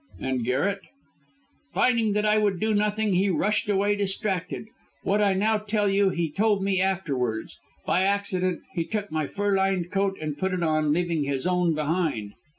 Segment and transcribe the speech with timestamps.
[0.19, 0.81] "And Garret?"
[1.75, 4.65] "Finding that I would do nothing he rushed away distracted.
[5.03, 7.59] What I now tell you he told me afterwards.
[7.85, 11.75] By accident he took my fur lined coat and put it on, leaving his own
[11.75, 12.33] behind.